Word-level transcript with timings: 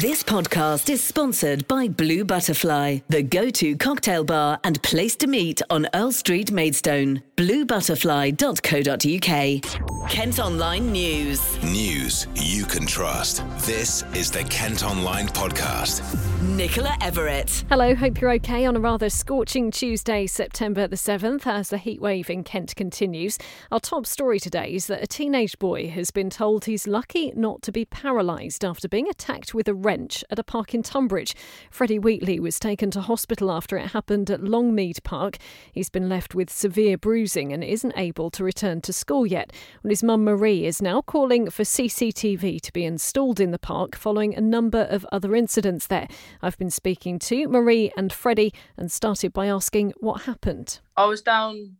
This 0.00 0.24
podcast 0.24 0.90
is 0.90 1.00
sponsored 1.00 1.68
by 1.68 1.86
Blue 1.86 2.24
Butterfly, 2.24 2.98
the 3.08 3.22
go 3.22 3.48
to 3.50 3.76
cocktail 3.76 4.24
bar 4.24 4.58
and 4.64 4.82
place 4.82 5.14
to 5.16 5.28
meet 5.28 5.62
on 5.70 5.86
Earl 5.94 6.10
Street, 6.10 6.50
Maidstone. 6.50 7.22
BlueButterfly.co.uk. 7.36 10.10
Kent 10.10 10.38
Online 10.38 10.92
News. 10.92 11.62
News 11.62 12.26
you 12.34 12.64
can 12.64 12.86
trust. 12.86 13.42
This 13.66 14.02
is 14.14 14.30
the 14.30 14.44
Kent 14.44 14.84
Online 14.84 15.28
Podcast. 15.28 16.02
Nicola 16.42 16.96
Everett. 17.00 17.64
Hello, 17.68 17.94
hope 17.94 18.20
you're 18.20 18.32
okay 18.32 18.66
on 18.66 18.76
a 18.76 18.80
rather 18.80 19.08
scorching 19.08 19.70
Tuesday, 19.70 20.26
September 20.26 20.86
the 20.86 20.96
7th, 20.96 21.46
as 21.46 21.70
the 21.70 21.78
heatwave 21.78 22.30
in 22.30 22.44
Kent 22.44 22.76
continues. 22.76 23.38
Our 23.72 23.80
top 23.80 24.06
story 24.06 24.38
today 24.38 24.74
is 24.74 24.86
that 24.88 25.02
a 25.02 25.06
teenage 25.06 25.58
boy 25.58 25.88
has 25.88 26.10
been 26.10 26.30
told 26.30 26.66
he's 26.66 26.86
lucky 26.86 27.32
not 27.34 27.62
to 27.62 27.72
be 27.72 27.84
paralysed 27.84 28.64
after 28.64 28.88
being 28.88 29.08
attacked 29.08 29.54
with 29.54 29.68
a 29.68 29.74
wrench 29.84 30.24
at 30.30 30.38
a 30.38 30.44
park 30.44 30.74
in 30.74 30.82
Tonbridge. 30.82 31.34
Freddie 31.70 31.98
Wheatley 31.98 32.40
was 32.40 32.58
taken 32.58 32.90
to 32.92 33.00
hospital 33.00 33.50
after 33.50 33.76
it 33.76 33.88
happened 33.88 34.30
at 34.30 34.40
Longmead 34.40 35.02
Park. 35.04 35.36
He's 35.72 35.90
been 35.90 36.08
left 36.08 36.34
with 36.34 36.50
severe 36.50 36.96
bruising 36.96 37.52
and 37.52 37.62
isn't 37.62 37.92
able 37.96 38.30
to 38.30 38.42
return 38.44 38.80
to 38.82 38.92
school 38.92 39.26
yet. 39.26 39.52
And 39.82 39.90
his 39.90 40.02
mum 40.02 40.24
Marie 40.24 40.64
is 40.64 40.80
now 40.80 41.02
calling 41.02 41.50
for 41.50 41.62
CCTV 41.62 42.60
to 42.60 42.72
be 42.72 42.84
installed 42.84 43.40
in 43.40 43.50
the 43.50 43.58
park 43.58 43.94
following 43.94 44.34
a 44.34 44.40
number 44.40 44.82
of 44.90 45.06
other 45.12 45.34
incidents 45.36 45.86
there. 45.86 46.08
I've 46.42 46.58
been 46.58 46.70
speaking 46.70 47.18
to 47.20 47.48
Marie 47.48 47.92
and 47.96 48.12
Freddie 48.12 48.54
and 48.76 48.90
started 48.90 49.32
by 49.32 49.46
asking 49.46 49.92
what 49.98 50.22
happened. 50.22 50.80
I 50.96 51.04
was 51.06 51.22
down 51.22 51.76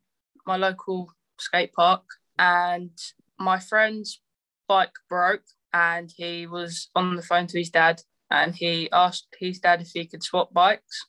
my 0.47 0.57
local 0.57 1.13
skate 1.39 1.73
park 1.73 2.03
and 2.39 2.91
my 3.39 3.59
friend's 3.59 4.21
bike 4.69 4.95
broke 5.09 5.45
and 5.75 6.11
he 6.17 6.47
was 6.47 6.89
on 6.95 7.17
the 7.17 7.23
phone 7.23 7.49
to 7.49 7.59
his 7.59 7.69
dad 7.69 8.01
and 8.31 8.55
he 8.55 8.89
asked 8.93 9.27
his 9.39 9.59
dad 9.59 9.83
if 9.83 9.91
he 9.93 10.07
could 10.07 10.23
swap 10.23 10.55
bikes. 10.55 11.07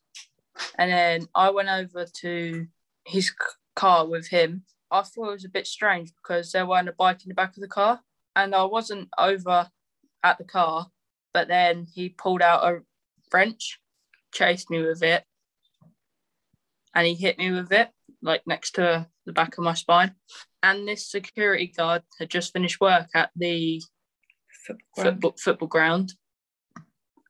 And 0.77 0.91
then 0.91 1.27
I 1.35 1.51
went 1.51 1.69
over 1.69 2.07
to 2.21 2.67
his 3.05 3.31
car 3.75 4.07
with 4.07 4.27
him. 4.27 4.63
I 4.89 5.03
thought 5.03 5.29
it 5.29 5.33
was 5.33 5.45
a 5.45 5.49
bit 5.49 5.67
strange 5.67 6.11
because 6.15 6.51
there 6.51 6.65
weren't 6.65 6.89
a 6.89 6.93
bike 6.93 7.23
in 7.23 7.29
the 7.29 7.35
back 7.35 7.55
of 7.55 7.61
the 7.61 7.67
car 7.67 8.01
and 8.35 8.55
I 8.55 8.63
wasn't 8.63 9.09
over 9.19 9.69
at 10.23 10.37
the 10.39 10.43
car. 10.43 10.87
But 11.31 11.47
then 11.47 11.85
he 11.93 12.09
pulled 12.09 12.41
out 12.41 12.63
a 12.63 12.81
wrench, 13.31 13.79
chased 14.33 14.71
me 14.71 14.81
with 14.81 15.03
it, 15.03 15.23
and 16.95 17.05
he 17.05 17.13
hit 17.13 17.37
me 17.37 17.51
with 17.51 17.71
it, 17.71 17.89
like 18.21 18.41
next 18.47 18.75
to 18.75 19.07
the 19.25 19.33
back 19.33 19.57
of 19.57 19.63
my 19.63 19.73
spine. 19.73 20.15
And 20.63 20.87
this 20.87 21.11
security 21.11 21.67
guard 21.67 22.03
had 22.17 22.29
just 22.29 22.53
finished 22.53 22.79
work 22.79 23.09
at 23.13 23.31
the 23.35 23.81
football, 24.65 25.03
football, 25.03 25.35
football 25.37 25.67
ground 25.67 26.13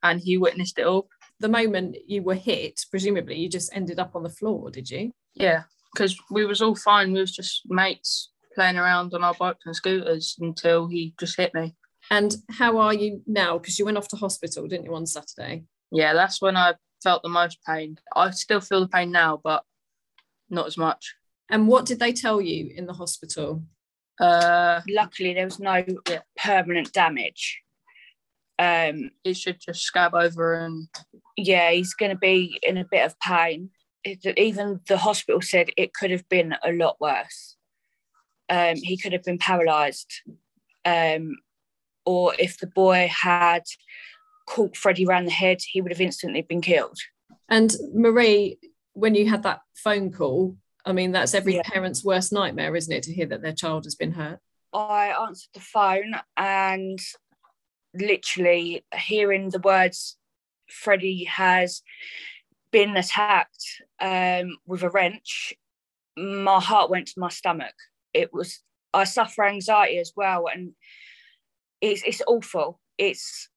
and 0.06 0.22
he 0.22 0.38
witnessed 0.38 0.78
it 0.80 0.86
all. 0.86 1.10
The 1.40 1.50
moment 1.50 1.98
you 2.08 2.22
were 2.22 2.36
hit, 2.36 2.80
presumably 2.90 3.38
you 3.38 3.50
just 3.50 3.76
ended 3.76 4.00
up 4.00 4.16
on 4.16 4.24
the 4.24 4.30
floor, 4.30 4.70
did 4.70 4.90
you? 4.90 5.12
Yeah, 5.34 5.64
because 5.94 6.18
we 6.32 6.46
was 6.46 6.62
all 6.62 6.76
fine. 6.76 7.12
We 7.12 7.20
was 7.20 7.36
just 7.36 7.64
mates 7.68 8.32
playing 8.54 8.78
around 8.78 9.14
on 9.14 9.24
our 9.24 9.34
bikes 9.34 9.66
and 9.66 9.76
scooters 9.76 10.36
until 10.40 10.88
he 10.88 11.14
just 11.20 11.36
hit 11.36 11.54
me. 11.54 11.76
And 12.10 12.36
how 12.52 12.78
are 12.78 12.94
you 12.94 13.22
now? 13.26 13.58
Because 13.58 13.78
you 13.78 13.86
went 13.86 13.98
off 13.98 14.08
to 14.10 14.16
hospital, 14.16 14.68
didn't 14.68 14.86
you, 14.86 14.96
on 14.96 15.06
Saturday? 15.06 15.66
Yeah, 15.92 16.14
that's 16.14 16.42
when 16.42 16.56
I 16.56 16.76
felt 17.04 17.24
the 17.24 17.30
most 17.30 17.58
pain. 17.68 17.98
I 18.16 18.32
still 18.32 18.62
feel 18.62 18.82
the 18.82 18.88
pain 18.88 19.12
now, 19.12 19.42
but 19.44 19.64
not 20.50 20.68
as 20.68 20.78
much. 20.78 21.16
And 21.50 21.68
what 21.68 21.86
did 21.86 22.00
they 22.00 22.14
tell 22.14 22.40
you 22.40 22.72
in 22.76 22.86
the 22.86 22.94
hospital? 22.94 23.64
Uh, 24.20 24.82
Luckily, 24.90 25.34
there 25.34 25.46
was 25.46 25.60
no 25.60 25.84
permanent 26.38 26.94
damage. 26.94 27.62
Um, 28.58 29.12
it 29.24 29.36
should 29.36 29.60
just 29.60 29.82
scab 29.82 30.14
over 30.14 30.56
and. 30.56 30.88
Yeah, 31.38 31.72
he's 31.72 31.94
going 31.94 32.12
to 32.12 32.18
be 32.18 32.60
in 32.64 32.78
a 32.78 32.88
bit 32.90 33.06
of 33.06 33.20
pain. 33.20 33.72
It, 34.06 34.26
even 34.38 34.80
the 34.88 34.98
hospital 34.98 35.42
said 35.42 35.70
it 35.76 35.94
could 35.94 36.12
have 36.12 36.28
been 36.30 36.56
a 36.64 36.72
lot 36.72 36.96
worse. 37.02 37.58
Um, 38.50 38.76
he 38.76 38.98
could 38.98 39.12
have 39.12 39.24
been 39.24 39.38
paralysed. 39.38 40.22
Um, 40.86 41.36
or 42.06 42.34
if 42.40 42.58
the 42.60 42.68
boy 42.68 43.10
had 43.12 43.64
caught 44.48 44.78
Freddie 44.78 45.06
around 45.06 45.26
the 45.26 45.32
head, 45.32 45.58
he 45.62 45.82
would 45.82 45.92
have 45.92 46.00
instantly 46.00 46.44
been 46.44 46.62
killed. 46.62 46.98
And 47.50 47.76
Marie, 47.94 48.58
when 48.94 49.16
you 49.16 49.30
had 49.30 49.44
that 49.44 49.62
phone 49.76 50.12
call, 50.12 50.56
I 50.86 50.94
mean, 50.94 51.12
that's 51.12 51.34
every 51.34 51.56
yeah. 51.56 51.64
parent's 51.64 52.04
worst 52.04 52.32
nightmare, 52.32 52.76
isn't 52.76 52.94
it, 52.94 53.04
to 53.04 53.14
hear 53.14 53.26
that 53.28 53.42
their 53.42 53.54
child 53.54 53.86
has 53.86 53.96
been 53.96 54.12
hurt? 54.12 54.40
I 54.74 55.08
answered 55.08 55.50
the 55.54 55.60
phone 55.62 56.16
and 56.38 57.00
literally 57.94 58.86
hearing 58.94 59.50
the 59.50 59.60
words 59.60 60.18
Freddie 60.70 61.26
has 61.26 61.82
been 62.72 62.98
attacked 62.98 63.82
um, 64.02 64.58
with 64.66 64.84
a 64.84 64.90
wrench, 64.90 65.54
my 66.18 66.60
heart 66.60 66.90
went 66.90 67.08
to 67.08 67.20
my 67.20 67.30
stomach. 67.30 67.74
It 68.14 68.34
was 68.34 68.62
I 68.94 69.04
suffer 69.04 69.46
anxiety 69.46 69.98
as 69.98 70.14
well, 70.16 70.48
and 70.54 70.74
it's 71.82 72.04
it's 72.04 72.22
awful. 72.28 72.80
It's 72.98 73.50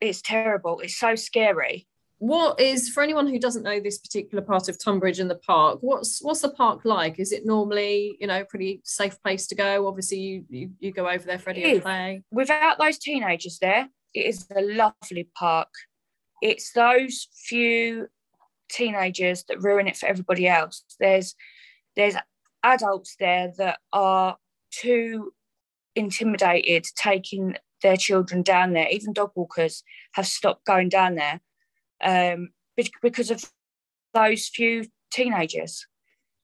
it's 0.00 0.22
terrible. 0.22 0.80
It's 0.80 0.96
so 0.96 1.14
scary. 1.14 1.86
What 2.20 2.60
is 2.60 2.90
for 2.90 3.02
anyone 3.02 3.26
who 3.26 3.38
doesn't 3.38 3.62
know 3.62 3.80
this 3.80 3.96
particular 3.96 4.44
part 4.44 4.68
of 4.68 4.78
Tonbridge 4.78 5.20
and 5.20 5.30
the 5.30 5.36
park? 5.36 5.78
What's 5.80 6.20
what's 6.20 6.42
the 6.42 6.50
park 6.50 6.82
like? 6.84 7.18
Is 7.18 7.32
it 7.32 7.46
normally 7.46 8.18
you 8.20 8.26
know 8.26 8.42
a 8.42 8.44
pretty 8.44 8.82
safe 8.84 9.20
place 9.22 9.46
to 9.46 9.54
go? 9.54 9.88
Obviously, 9.88 10.18
you 10.18 10.44
you, 10.50 10.70
you 10.80 10.92
go 10.92 11.08
over 11.08 11.24
there, 11.24 11.38
Freddie, 11.38 11.64
and 11.64 11.82
play. 11.82 12.22
Without 12.30 12.78
those 12.78 12.98
teenagers 12.98 13.58
there, 13.58 13.88
it 14.12 14.26
is 14.26 14.46
a 14.54 14.60
lovely 14.60 15.30
park. 15.34 15.70
It's 16.42 16.72
those 16.72 17.28
few 17.32 18.08
teenagers 18.70 19.44
that 19.44 19.62
ruin 19.62 19.88
it 19.88 19.96
for 19.96 20.04
everybody 20.04 20.46
else. 20.46 20.84
There's 21.00 21.34
there's 21.96 22.16
adults 22.62 23.16
there 23.18 23.50
that 23.56 23.78
are 23.94 24.36
too 24.70 25.32
intimidated 25.96 26.84
taking 26.96 27.56
their 27.80 27.96
children 27.96 28.42
down 28.42 28.74
there. 28.74 28.88
Even 28.90 29.14
dog 29.14 29.30
walkers 29.34 29.82
have 30.12 30.26
stopped 30.26 30.66
going 30.66 30.90
down 30.90 31.14
there 31.14 31.40
um, 32.02 32.50
because 33.02 33.30
of 33.30 33.44
those 34.14 34.48
few 34.48 34.86
teenagers. 35.12 35.86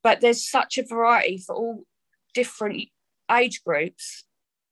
But 0.02 0.20
there's 0.20 0.48
such 0.48 0.78
a 0.78 0.84
variety 0.84 1.38
for 1.38 1.54
all 1.54 1.84
different 2.34 2.88
age 3.30 3.62
groups. 3.64 4.24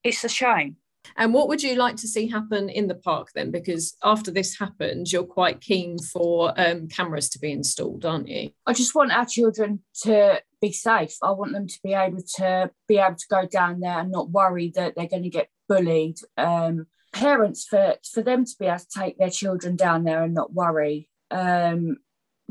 It's 0.03 0.23
a 0.23 0.29
shame. 0.29 0.77
And 1.17 1.33
what 1.33 1.47
would 1.47 1.61
you 1.61 1.75
like 1.75 1.97
to 1.97 2.07
see 2.07 2.27
happen 2.27 2.69
in 2.69 2.87
the 2.87 2.95
park 2.95 3.29
then? 3.33 3.51
Because 3.51 3.95
after 4.03 4.31
this 4.31 4.57
happens, 4.57 5.13
you're 5.13 5.23
quite 5.23 5.61
keen 5.61 5.99
for 5.99 6.53
um, 6.59 6.87
cameras 6.87 7.29
to 7.29 7.39
be 7.39 7.51
installed, 7.51 8.05
aren't 8.05 8.27
you? 8.27 8.51
I 8.65 8.73
just 8.73 8.95
want 8.95 9.11
our 9.11 9.25
children 9.25 9.81
to 10.03 10.41
be 10.61 10.71
safe. 10.71 11.15
I 11.21 11.31
want 11.31 11.53
them 11.53 11.67
to 11.67 11.79
be 11.83 11.93
able 11.93 12.23
to 12.37 12.71
be 12.87 12.97
able 12.97 13.15
to 13.15 13.27
go 13.29 13.45
down 13.45 13.79
there 13.79 13.99
and 13.99 14.11
not 14.11 14.31
worry 14.31 14.71
that 14.75 14.95
they're 14.95 15.07
going 15.07 15.23
to 15.23 15.29
get 15.29 15.49
bullied. 15.69 16.17
Um, 16.37 16.87
parents 17.15 17.65
for 17.65 17.95
for 18.13 18.21
them 18.21 18.43
to 18.43 18.51
be 18.59 18.65
able 18.65 18.77
to 18.77 18.99
take 18.99 19.17
their 19.17 19.29
children 19.29 19.75
down 19.77 20.03
there 20.03 20.23
and 20.23 20.33
not 20.33 20.53
worry 20.53 21.07
um, 21.31 21.97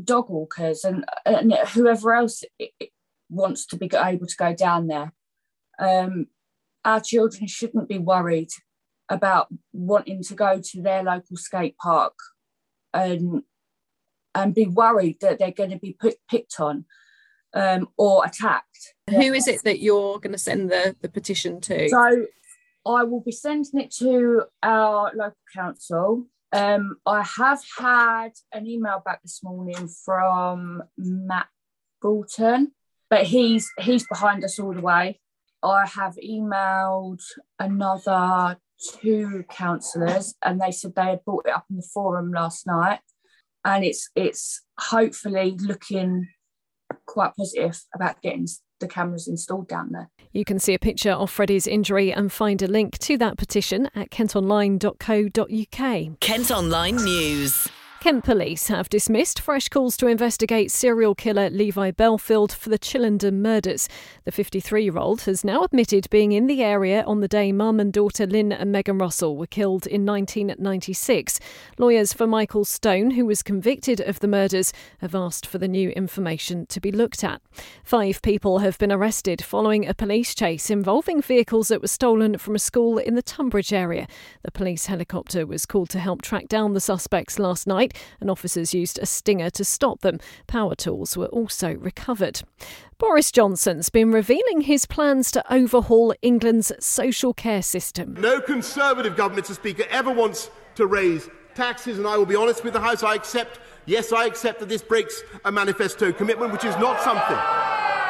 dog 0.02 0.30
walkers 0.30 0.84
and, 0.84 1.04
and 1.26 1.52
whoever 1.74 2.14
else 2.14 2.42
wants 3.28 3.66
to 3.66 3.76
be 3.76 3.90
able 3.94 4.26
to 4.26 4.36
go 4.36 4.54
down 4.54 4.86
there 4.86 5.12
um, 5.78 6.26
our 6.84 7.00
children 7.00 7.46
shouldn't 7.46 7.88
be 7.88 7.98
worried 7.98 8.48
about 9.10 9.48
wanting 9.72 10.22
to 10.22 10.34
go 10.34 10.58
to 10.64 10.80
their 10.80 11.02
local 11.02 11.36
skate 11.36 11.76
park 11.76 12.14
and 12.94 13.42
and 14.34 14.54
be 14.54 14.66
worried 14.66 15.18
that 15.20 15.38
they're 15.38 15.52
going 15.52 15.70
to 15.70 15.78
be 15.78 15.92
put, 15.92 16.14
picked 16.28 16.58
on 16.58 16.86
um, 17.54 17.88
or 17.96 18.24
attacked. 18.24 18.94
Who 19.08 19.32
is 19.32 19.46
it 19.46 19.62
that 19.62 19.78
you're 19.78 20.18
going 20.18 20.32
to 20.32 20.38
send 20.38 20.70
the, 20.70 20.96
the 21.02 21.08
petition 21.08 21.60
to? 21.62 21.88
So 21.88 22.26
I 22.86 23.04
will 23.04 23.20
be 23.20 23.32
sending 23.32 23.80
it 23.80 23.90
to 23.98 24.44
our 24.62 25.10
local 25.14 25.36
council. 25.54 26.26
Um, 26.52 26.96
I 27.06 27.22
have 27.22 27.60
had 27.78 28.32
an 28.52 28.66
email 28.66 29.02
back 29.04 29.22
this 29.22 29.42
morning 29.42 29.88
from 30.04 30.82
Matt 30.96 31.48
Boughton, 32.00 32.72
but 33.10 33.24
he's 33.24 33.70
he's 33.80 34.06
behind 34.06 34.44
us 34.44 34.58
all 34.58 34.74
the 34.74 34.80
way. 34.80 35.20
I 35.62 35.86
have 35.86 36.16
emailed 36.24 37.22
another 37.58 38.58
two 39.00 39.44
councillors, 39.50 40.34
and 40.44 40.60
they 40.60 40.70
said 40.70 40.94
they 40.94 41.06
had 41.06 41.24
brought 41.24 41.46
it 41.46 41.54
up 41.54 41.64
in 41.70 41.76
the 41.76 41.88
forum 41.92 42.32
last 42.32 42.66
night, 42.66 43.00
and 43.64 43.84
it's 43.84 44.10
it's 44.14 44.62
hopefully 44.78 45.56
looking 45.58 46.28
quite 47.06 47.32
positive 47.36 47.80
about 47.94 48.20
getting 48.22 48.46
the 48.80 48.88
cameras 48.88 49.28
installed 49.28 49.68
down 49.68 49.92
there. 49.92 50.10
You 50.32 50.44
can 50.44 50.58
see 50.58 50.74
a 50.74 50.78
picture 50.78 51.12
of 51.12 51.30
Freddie's 51.30 51.66
injury 51.66 52.12
and 52.12 52.32
find 52.32 52.60
a 52.62 52.66
link 52.66 52.98
to 52.98 53.16
that 53.18 53.38
petition 53.38 53.88
at 53.94 54.10
kentonline.co.uk. 54.10 56.20
Kent 56.20 56.50
Online 56.50 56.96
News. 56.96 57.68
Kent 58.04 58.22
Police 58.22 58.68
have 58.68 58.90
dismissed 58.90 59.40
fresh 59.40 59.70
calls 59.70 59.96
to 59.96 60.08
investigate 60.08 60.70
serial 60.70 61.14
killer 61.14 61.48
Levi 61.48 61.90
Bellfield 61.92 62.52
for 62.52 62.68
the 62.68 62.78
Chillenden 62.78 63.40
murders. 63.40 63.88
The 64.24 64.30
53 64.30 64.84
year 64.84 64.98
old 64.98 65.22
has 65.22 65.42
now 65.42 65.64
admitted 65.64 66.10
being 66.10 66.32
in 66.32 66.46
the 66.46 66.62
area 66.62 67.02
on 67.04 67.22
the 67.22 67.28
day 67.28 67.50
mum 67.50 67.80
and 67.80 67.90
daughter 67.90 68.26
Lin 68.26 68.52
and 68.52 68.70
Megan 68.70 68.98
Russell 68.98 69.38
were 69.38 69.46
killed 69.46 69.86
in 69.86 70.04
1996. 70.04 71.40
Lawyers 71.78 72.12
for 72.12 72.26
Michael 72.26 72.66
Stone, 72.66 73.12
who 73.12 73.24
was 73.24 73.42
convicted 73.42 74.00
of 74.00 74.18
the 74.18 74.28
murders, 74.28 74.74
have 74.98 75.14
asked 75.14 75.46
for 75.46 75.56
the 75.56 75.66
new 75.66 75.88
information 75.92 76.66
to 76.66 76.80
be 76.80 76.92
looked 76.92 77.24
at. 77.24 77.40
Five 77.84 78.20
people 78.20 78.58
have 78.58 78.76
been 78.76 78.92
arrested 78.92 79.40
following 79.40 79.88
a 79.88 79.94
police 79.94 80.34
chase 80.34 80.68
involving 80.68 81.22
vehicles 81.22 81.68
that 81.68 81.80
were 81.80 81.88
stolen 81.88 82.36
from 82.36 82.54
a 82.54 82.58
school 82.58 82.98
in 82.98 83.14
the 83.14 83.22
Tonbridge 83.22 83.72
area. 83.72 84.06
The 84.42 84.50
police 84.50 84.84
helicopter 84.84 85.46
was 85.46 85.64
called 85.64 85.88
to 85.88 85.98
help 85.98 86.20
track 86.20 86.48
down 86.48 86.74
the 86.74 86.80
suspects 86.80 87.38
last 87.38 87.66
night 87.66 87.93
and 88.20 88.30
officers 88.30 88.74
used 88.74 88.98
a 88.98 89.06
stinger 89.06 89.50
to 89.50 89.64
stop 89.64 90.00
them. 90.00 90.18
Power 90.46 90.74
tools 90.74 91.16
were 91.16 91.26
also 91.26 91.74
recovered. 91.74 92.42
Boris 92.98 93.32
Johnson's 93.32 93.90
been 93.90 94.12
revealing 94.12 94.62
his 94.62 94.86
plans 94.86 95.30
to 95.32 95.52
overhaul 95.52 96.14
England's 96.22 96.72
social 96.78 97.34
care 97.34 97.62
system. 97.62 98.14
No 98.14 98.40
Conservative 98.40 99.16
government, 99.16 99.46
Mr. 99.46 99.54
Speaker, 99.54 99.84
ever 99.90 100.12
wants 100.12 100.50
to 100.76 100.86
raise 100.86 101.28
taxes, 101.54 101.98
and 101.98 102.06
I 102.06 102.16
will 102.16 102.26
be 102.26 102.36
honest 102.36 102.64
with 102.64 102.72
the 102.72 102.80
House, 102.80 103.02
I 103.02 103.14
accept, 103.14 103.60
yes, 103.86 104.12
I 104.12 104.26
accept 104.26 104.60
that 104.60 104.68
this 104.68 104.82
breaks 104.82 105.22
a 105.44 105.52
manifesto 105.52 106.12
commitment, 106.12 106.52
which 106.52 106.64
is 106.64 106.76
not 106.76 107.00
something. 107.02 107.38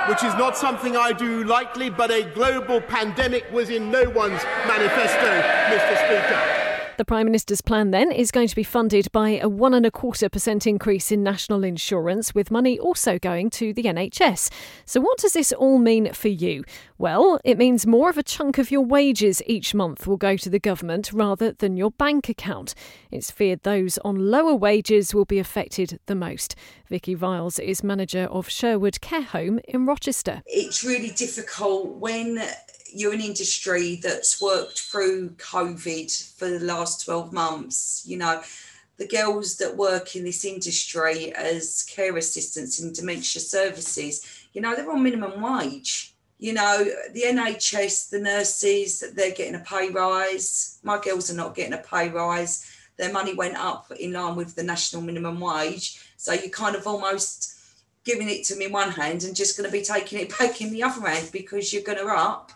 Which 0.08 0.22
is 0.22 0.34
not 0.34 0.56
something 0.56 0.96
I 0.96 1.12
do 1.12 1.44
lightly, 1.44 1.88
but 1.88 2.10
a 2.10 2.22
global 2.34 2.80
pandemic 2.80 3.50
was 3.52 3.70
in 3.70 3.90
no 3.90 4.04
one's 4.10 4.42
manifesto, 4.66 5.42
Mr. 5.70 5.96
Speaker. 6.04 6.53
The 6.96 7.04
Prime 7.04 7.26
Minister's 7.26 7.60
plan 7.60 7.90
then 7.90 8.12
is 8.12 8.30
going 8.30 8.46
to 8.46 8.54
be 8.54 8.62
funded 8.62 9.10
by 9.10 9.30
a 9.30 9.48
one 9.48 9.74
and 9.74 9.84
a 9.84 9.90
quarter 9.90 10.28
percent 10.28 10.64
increase 10.64 11.10
in 11.10 11.24
national 11.24 11.64
insurance, 11.64 12.36
with 12.36 12.52
money 12.52 12.78
also 12.78 13.18
going 13.18 13.50
to 13.50 13.72
the 13.72 13.82
NHS. 13.82 14.48
So, 14.84 15.00
what 15.00 15.18
does 15.18 15.32
this 15.32 15.52
all 15.52 15.78
mean 15.78 16.12
for 16.12 16.28
you? 16.28 16.62
Well, 16.96 17.40
it 17.44 17.58
means 17.58 17.84
more 17.84 18.10
of 18.10 18.18
a 18.18 18.22
chunk 18.22 18.58
of 18.58 18.70
your 18.70 18.82
wages 18.82 19.42
each 19.44 19.74
month 19.74 20.06
will 20.06 20.16
go 20.16 20.36
to 20.36 20.48
the 20.48 20.60
government 20.60 21.12
rather 21.12 21.50
than 21.50 21.76
your 21.76 21.90
bank 21.90 22.28
account. 22.28 22.74
It's 23.10 23.32
feared 23.32 23.64
those 23.64 23.98
on 23.98 24.30
lower 24.30 24.54
wages 24.54 25.12
will 25.12 25.24
be 25.24 25.40
affected 25.40 25.98
the 26.06 26.14
most. 26.14 26.54
Vicky 26.88 27.14
Viles 27.14 27.58
is 27.58 27.82
manager 27.82 28.28
of 28.30 28.48
Sherwood 28.48 29.00
Care 29.00 29.22
Home 29.22 29.58
in 29.66 29.84
Rochester. 29.84 30.42
It's 30.46 30.84
really 30.84 31.10
difficult 31.10 31.96
when 31.96 32.40
you're 32.94 33.12
an 33.12 33.20
industry 33.20 33.96
that's 33.96 34.40
worked 34.40 34.80
through 34.80 35.30
COVID 35.30 36.32
for 36.38 36.48
the 36.48 36.64
last 36.64 37.04
12 37.04 37.32
months. 37.32 38.04
You 38.06 38.18
know, 38.18 38.42
the 38.96 39.08
girls 39.08 39.56
that 39.56 39.76
work 39.76 40.14
in 40.14 40.24
this 40.24 40.44
industry 40.44 41.34
as 41.34 41.82
care 41.82 42.16
assistants 42.16 42.78
in 42.78 42.92
dementia 42.92 43.40
services, 43.40 44.26
you 44.52 44.60
know, 44.60 44.74
they're 44.76 44.90
on 44.90 45.02
minimum 45.02 45.40
wage. 45.40 46.14
You 46.38 46.52
know, 46.52 46.84
the 47.12 47.22
NHS, 47.22 48.10
the 48.10 48.20
nurses, 48.20 49.04
they're 49.14 49.32
getting 49.32 49.54
a 49.54 49.60
pay 49.60 49.90
rise. 49.90 50.78
My 50.82 51.00
girls 51.00 51.30
are 51.30 51.36
not 51.36 51.54
getting 51.54 51.72
a 51.72 51.78
pay 51.78 52.08
rise. 52.08 52.70
Their 52.96 53.12
money 53.12 53.34
went 53.34 53.56
up 53.56 53.90
in 53.98 54.12
line 54.12 54.36
with 54.36 54.54
the 54.54 54.62
national 54.62 55.02
minimum 55.02 55.40
wage. 55.40 56.00
So 56.16 56.32
you're 56.32 56.50
kind 56.50 56.76
of 56.76 56.86
almost 56.86 57.54
giving 58.04 58.28
it 58.28 58.44
to 58.44 58.56
me 58.56 58.66
in 58.66 58.72
one 58.72 58.90
hand 58.90 59.24
and 59.24 59.34
just 59.34 59.56
going 59.56 59.68
to 59.68 59.72
be 59.72 59.82
taking 59.82 60.20
it 60.20 60.38
back 60.38 60.60
in 60.60 60.70
the 60.70 60.82
other 60.82 61.06
hand 61.08 61.30
because 61.32 61.72
you're 61.72 61.82
going 61.82 61.98
to 61.98 62.06
up 62.06 62.52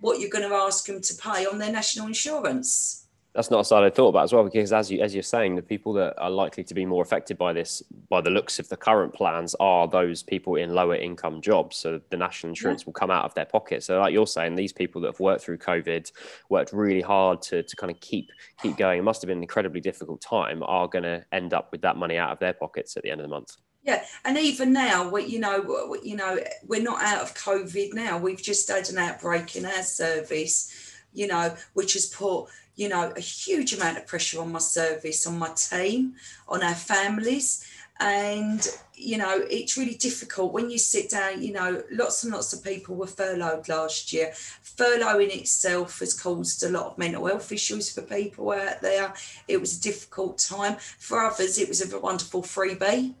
what 0.00 0.20
you're 0.20 0.30
going 0.30 0.48
to 0.48 0.54
ask 0.54 0.86
them 0.86 1.00
to 1.00 1.14
pay 1.16 1.46
on 1.46 1.58
their 1.58 1.72
national 1.72 2.06
insurance. 2.06 3.06
That's 3.34 3.50
not 3.50 3.60
a 3.60 3.64
side 3.64 3.84
I 3.84 3.90
thought 3.90 4.08
about 4.08 4.24
as 4.24 4.32
well, 4.32 4.42
because 4.42 4.72
as 4.72 4.90
you 4.90 5.00
as 5.02 5.14
you're 5.14 5.22
saying, 5.22 5.54
the 5.54 5.62
people 5.62 5.92
that 5.92 6.18
are 6.18 6.30
likely 6.30 6.64
to 6.64 6.74
be 6.74 6.84
more 6.84 7.00
affected 7.00 7.38
by 7.38 7.52
this, 7.52 7.80
by 8.08 8.20
the 8.20 8.30
looks 8.30 8.58
of 8.58 8.68
the 8.68 8.76
current 8.76 9.14
plans, 9.14 9.54
are 9.60 9.86
those 9.86 10.24
people 10.24 10.56
in 10.56 10.74
lower 10.74 10.96
income 10.96 11.40
jobs. 11.40 11.76
So 11.76 12.00
the 12.10 12.16
national 12.16 12.48
insurance 12.50 12.82
yeah. 12.82 12.86
will 12.86 12.92
come 12.94 13.12
out 13.12 13.24
of 13.24 13.32
their 13.34 13.44
pocket. 13.44 13.84
So, 13.84 14.00
like 14.00 14.12
you're 14.12 14.26
saying, 14.26 14.56
these 14.56 14.72
people 14.72 15.00
that 15.02 15.08
have 15.08 15.20
worked 15.20 15.44
through 15.44 15.58
COVID, 15.58 16.10
worked 16.48 16.72
really 16.72 17.02
hard 17.02 17.40
to 17.42 17.62
to 17.62 17.76
kind 17.76 17.92
of 17.92 18.00
keep 18.00 18.30
keep 18.60 18.76
going. 18.76 18.98
It 18.98 19.02
must 19.02 19.22
have 19.22 19.28
been 19.28 19.38
an 19.38 19.44
incredibly 19.44 19.80
difficult 19.80 20.20
time. 20.20 20.64
Are 20.64 20.88
going 20.88 21.04
to 21.04 21.24
end 21.30 21.54
up 21.54 21.70
with 21.70 21.82
that 21.82 21.96
money 21.96 22.16
out 22.18 22.32
of 22.32 22.40
their 22.40 22.54
pockets 22.54 22.96
at 22.96 23.04
the 23.04 23.10
end 23.10 23.20
of 23.20 23.26
the 23.26 23.30
month. 23.32 23.56
Yeah, 23.82 24.04
and 24.24 24.36
even 24.36 24.72
now, 24.74 25.08
we, 25.08 25.24
you 25.24 25.38
know, 25.38 25.96
you 26.02 26.14
know, 26.14 26.38
we're 26.66 26.82
not 26.82 27.02
out 27.02 27.22
of 27.22 27.34
COVID 27.34 27.94
now. 27.94 28.18
We've 28.18 28.42
just 28.42 28.68
had 28.68 28.88
an 28.90 28.98
outbreak 28.98 29.56
in 29.56 29.64
our 29.64 29.82
service, 29.82 30.70
you 31.14 31.26
know, 31.26 31.54
which 31.72 31.94
has 31.94 32.06
put, 32.06 32.46
you 32.76 32.90
know, 32.90 33.10
a 33.16 33.20
huge 33.20 33.72
amount 33.72 33.96
of 33.96 34.06
pressure 34.06 34.40
on 34.40 34.52
my 34.52 34.58
service, 34.58 35.26
on 35.26 35.38
my 35.38 35.48
team, 35.54 36.14
on 36.46 36.62
our 36.62 36.74
families, 36.74 37.66
and 38.00 38.66
you 38.94 39.16
know, 39.16 39.42
it's 39.48 39.78
really 39.78 39.94
difficult 39.94 40.52
when 40.52 40.68
you 40.68 40.78
sit 40.78 41.08
down. 41.08 41.42
You 41.42 41.54
know, 41.54 41.82
lots 41.90 42.22
and 42.22 42.34
lots 42.34 42.52
of 42.52 42.62
people 42.62 42.96
were 42.96 43.06
furloughed 43.06 43.68
last 43.68 44.12
year. 44.12 44.32
Furlough 44.34 45.20
in 45.20 45.30
itself 45.30 46.00
has 46.00 46.12
caused 46.12 46.62
a 46.62 46.68
lot 46.68 46.86
of 46.86 46.98
mental 46.98 47.26
health 47.26 47.50
issues 47.50 47.90
for 47.90 48.02
people 48.02 48.52
out 48.52 48.82
there. 48.82 49.14
It 49.48 49.58
was 49.58 49.78
a 49.78 49.82
difficult 49.82 50.36
time 50.36 50.76
for 50.98 51.20
others. 51.20 51.58
It 51.58 51.68
was 51.68 51.80
a 51.80 51.98
wonderful 51.98 52.42
freebie 52.42 53.14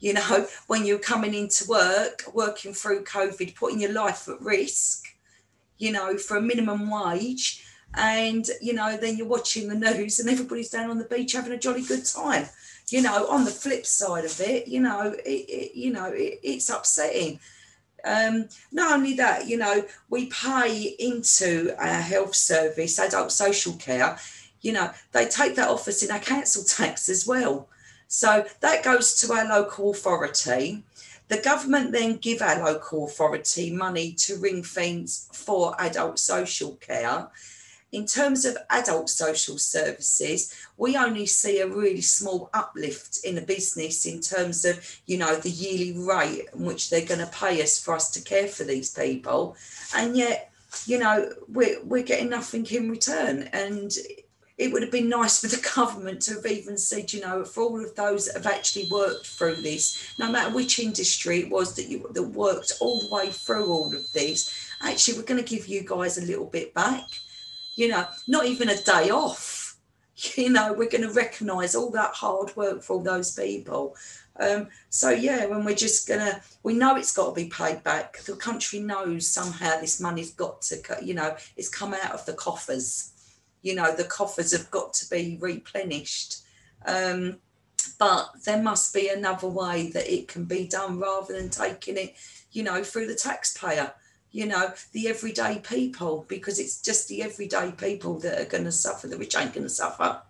you 0.00 0.14
know, 0.14 0.46
when 0.66 0.84
you're 0.84 0.98
coming 0.98 1.34
into 1.34 1.66
work, 1.68 2.22
working 2.32 2.72
through 2.72 3.04
COVID, 3.04 3.54
putting 3.54 3.80
your 3.80 3.92
life 3.92 4.28
at 4.28 4.40
risk, 4.40 5.04
you 5.78 5.92
know, 5.92 6.16
for 6.16 6.36
a 6.36 6.42
minimum 6.42 6.90
wage. 6.90 7.64
And, 7.94 8.46
you 8.60 8.72
know, 8.72 8.96
then 8.96 9.16
you're 9.16 9.26
watching 9.26 9.68
the 9.68 9.74
news 9.74 10.20
and 10.20 10.28
everybody's 10.28 10.70
down 10.70 10.90
on 10.90 10.98
the 10.98 11.04
beach 11.04 11.32
having 11.32 11.52
a 11.52 11.58
jolly 11.58 11.82
good 11.82 12.04
time. 12.04 12.46
You 12.88 13.02
know, 13.02 13.28
on 13.28 13.44
the 13.44 13.50
flip 13.50 13.86
side 13.86 14.24
of 14.24 14.40
it, 14.40 14.66
you 14.66 14.80
know, 14.80 15.12
it, 15.24 15.28
it 15.28 15.74
you 15.76 15.92
know, 15.92 16.06
it, 16.06 16.40
it's 16.42 16.70
upsetting. 16.70 17.38
Um, 18.04 18.48
not 18.72 18.92
only 18.92 19.14
that, 19.14 19.46
you 19.46 19.58
know, 19.58 19.84
we 20.08 20.26
pay 20.26 20.96
into 20.98 21.74
our 21.78 22.00
health 22.00 22.34
service, 22.34 22.98
adult 22.98 23.32
social 23.32 23.74
care, 23.74 24.18
you 24.60 24.72
know, 24.72 24.90
they 25.12 25.26
take 25.26 25.56
that 25.56 25.68
off 25.68 25.88
us 25.88 26.02
in 26.02 26.10
our 26.10 26.18
council 26.18 26.64
tax 26.66 27.08
as 27.08 27.26
well. 27.26 27.68
So 28.12 28.44
that 28.58 28.82
goes 28.82 29.14
to 29.20 29.32
our 29.32 29.48
local 29.48 29.92
authority. 29.92 30.82
The 31.28 31.38
government 31.38 31.92
then 31.92 32.16
give 32.16 32.42
our 32.42 32.60
local 32.64 33.04
authority 33.04 33.72
money 33.72 34.14
to 34.14 34.36
ring 34.36 34.64
fence 34.64 35.28
for 35.32 35.80
adult 35.80 36.18
social 36.18 36.72
care. 36.74 37.28
In 37.92 38.06
terms 38.06 38.44
of 38.44 38.58
adult 38.68 39.10
social 39.10 39.58
services, 39.58 40.52
we 40.76 40.96
only 40.96 41.24
see 41.24 41.60
a 41.60 41.68
really 41.68 42.00
small 42.00 42.50
uplift 42.52 43.20
in 43.24 43.36
the 43.36 43.42
business 43.42 44.04
in 44.04 44.20
terms 44.20 44.64
of, 44.64 45.00
you 45.06 45.16
know, 45.16 45.36
the 45.36 45.48
yearly 45.48 45.96
rate 45.96 46.48
in 46.52 46.64
which 46.64 46.90
they're 46.90 47.06
going 47.06 47.20
to 47.20 47.26
pay 47.26 47.62
us 47.62 47.80
for 47.80 47.94
us 47.94 48.10
to 48.10 48.20
care 48.22 48.48
for 48.48 48.64
these 48.64 48.92
people. 48.92 49.56
And 49.94 50.16
yet, 50.16 50.50
you 50.84 50.98
know, 50.98 51.32
we're, 51.46 51.80
we're 51.84 52.02
getting 52.02 52.30
nothing 52.30 52.66
in 52.66 52.90
return. 52.90 53.48
And 53.52 53.92
it 54.60 54.70
would 54.70 54.82
have 54.82 54.92
been 54.92 55.08
nice 55.08 55.40
for 55.40 55.46
the 55.46 55.70
government 55.74 56.20
to 56.20 56.34
have 56.34 56.44
even 56.44 56.76
said, 56.76 57.14
you 57.14 57.22
know, 57.22 57.44
for 57.46 57.62
all 57.62 57.82
of 57.82 57.96
those 57.96 58.26
that 58.26 58.36
have 58.36 58.46
actually 58.46 58.86
worked 58.90 59.26
through 59.26 59.56
this, 59.56 60.12
no 60.18 60.30
matter 60.30 60.54
which 60.54 60.78
industry 60.78 61.40
it 61.40 61.50
was 61.50 61.74
that 61.76 61.88
you 61.88 62.06
that 62.12 62.22
worked 62.22 62.74
all 62.78 63.00
the 63.00 63.08
way 63.08 63.30
through 63.30 63.66
all 63.66 63.94
of 63.94 64.12
these, 64.12 64.70
actually 64.82 65.16
we're 65.16 65.24
going 65.24 65.42
to 65.42 65.56
give 65.56 65.66
you 65.66 65.82
guys 65.82 66.18
a 66.18 66.26
little 66.26 66.44
bit 66.44 66.74
back. 66.74 67.04
You 67.74 67.88
know, 67.88 68.06
not 68.28 68.44
even 68.44 68.68
a 68.68 68.76
day 68.76 69.10
off. 69.10 69.58
You 70.36 70.50
know, 70.50 70.74
we're 70.74 70.90
going 70.90 71.08
to 71.08 71.14
recognise 71.14 71.74
all 71.74 71.90
that 71.92 72.12
hard 72.12 72.54
work 72.54 72.82
for 72.82 72.96
all 72.96 73.02
those 73.02 73.34
people. 73.34 73.96
Um, 74.38 74.68
so 74.90 75.08
yeah, 75.08 75.46
when 75.46 75.64
we're 75.64 75.74
just 75.74 76.06
gonna, 76.06 76.42
we 76.62 76.74
know 76.74 76.96
it's 76.96 77.16
got 77.16 77.34
to 77.34 77.42
be 77.42 77.48
paid 77.48 77.82
back. 77.84 78.18
The 78.18 78.36
country 78.36 78.80
knows 78.80 79.26
somehow 79.26 79.80
this 79.80 79.98
money's 79.98 80.32
got 80.32 80.60
to, 80.62 80.76
you 81.02 81.14
know, 81.14 81.34
it's 81.56 81.70
come 81.70 81.94
out 81.94 82.12
of 82.12 82.26
the 82.26 82.34
coffers 82.34 83.12
you 83.62 83.74
know 83.74 83.94
the 83.94 84.04
coffers 84.04 84.52
have 84.52 84.70
got 84.70 84.92
to 84.94 85.08
be 85.10 85.38
replenished. 85.40 86.42
Um, 86.86 87.36
but 87.98 88.30
there 88.44 88.62
must 88.62 88.94
be 88.94 89.08
another 89.08 89.48
way 89.48 89.90
that 89.90 90.12
it 90.12 90.28
can 90.28 90.44
be 90.44 90.66
done 90.66 90.98
rather 90.98 91.34
than 91.34 91.50
taking 91.50 91.96
it 91.96 92.14
you 92.52 92.62
know 92.62 92.82
through 92.82 93.06
the 93.06 93.14
taxpayer 93.14 93.92
you 94.32 94.46
know 94.46 94.72
the 94.92 95.08
everyday 95.08 95.58
people 95.58 96.24
because 96.28 96.58
it's 96.58 96.80
just 96.80 97.08
the 97.08 97.22
everyday 97.22 97.72
people 97.72 98.18
that 98.18 98.40
are 98.40 98.48
going 98.48 98.64
to 98.64 98.72
suffer 98.72 99.06
the 99.06 99.16
rich 99.16 99.36
ain't 99.36 99.52
going 99.52 99.64
to 99.64 99.68
suffer 99.68 100.20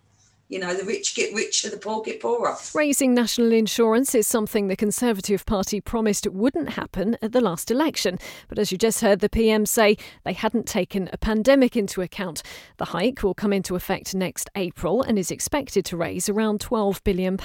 you 0.51 0.59
know, 0.59 0.73
the 0.73 0.83
rich 0.83 1.15
get 1.15 1.33
richer, 1.33 1.69
the 1.69 1.77
poor 1.77 2.01
get 2.01 2.21
poorer. 2.21 2.55
Raising 2.75 3.13
national 3.13 3.53
insurance 3.53 4.13
is 4.13 4.27
something 4.27 4.67
the 4.67 4.75
Conservative 4.75 5.45
Party 5.45 5.79
promised 5.79 6.27
wouldn't 6.27 6.71
happen 6.71 7.17
at 7.21 7.31
the 7.31 7.39
last 7.39 7.71
election. 7.71 8.19
But 8.49 8.59
as 8.59 8.69
you 8.69 8.77
just 8.77 8.99
heard 8.99 9.21
the 9.21 9.29
PM 9.29 9.65
say, 9.65 9.95
they 10.25 10.33
hadn't 10.33 10.67
taken 10.67 11.09
a 11.13 11.17
pandemic 11.17 11.77
into 11.77 12.01
account. 12.01 12.43
The 12.77 12.85
hike 12.85 13.23
will 13.23 13.33
come 13.33 13.53
into 13.53 13.77
effect 13.77 14.13
next 14.13 14.49
April 14.55 15.01
and 15.01 15.17
is 15.17 15.31
expected 15.31 15.85
to 15.85 15.95
raise 15.95 16.27
around 16.27 16.59
£12 16.59 17.01
billion. 17.05 17.39